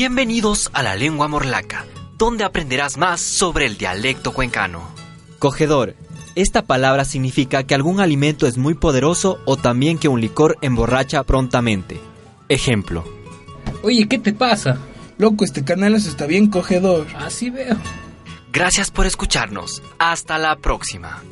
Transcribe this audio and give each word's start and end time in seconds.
Bienvenidos 0.00 0.70
a 0.72 0.82
la 0.82 0.96
lengua 0.96 1.28
morlaca, 1.28 1.84
donde 2.16 2.42
aprenderás 2.42 2.96
más 2.96 3.20
sobre 3.20 3.66
el 3.66 3.76
dialecto 3.76 4.32
cuencano. 4.32 4.88
Cogedor. 5.38 5.94
Esta 6.34 6.62
palabra 6.62 7.04
significa 7.04 7.64
que 7.64 7.74
algún 7.74 8.00
alimento 8.00 8.46
es 8.46 8.56
muy 8.56 8.72
poderoso 8.72 9.40
o 9.44 9.58
también 9.58 9.98
que 9.98 10.08
un 10.08 10.22
licor 10.22 10.56
emborracha 10.62 11.22
prontamente. 11.24 12.00
Ejemplo. 12.48 13.04
Oye, 13.82 14.08
¿qué 14.08 14.18
te 14.18 14.32
pasa? 14.32 14.78
Loco, 15.18 15.44
este 15.44 15.64
canal 15.64 15.94
está 15.94 16.24
bien 16.24 16.48
cogedor. 16.48 17.06
Así 17.18 17.50
veo. 17.50 17.76
Gracias 18.50 18.90
por 18.90 19.04
escucharnos. 19.04 19.82
Hasta 19.98 20.38
la 20.38 20.56
próxima. 20.56 21.22